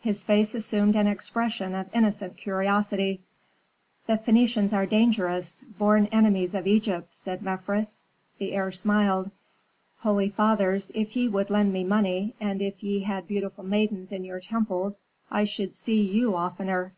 [0.00, 3.20] His face assumed an expression of innocent curiosity.
[4.06, 8.02] "The Phœnicians are dangerous, born enemies of Egypt," said Mefres.
[8.38, 9.30] The heir smiled.
[9.98, 14.24] "Holy fathers, if ye would lend me money, and if ye had beautiful maidens in
[14.24, 16.94] your temples, I should see you oftener.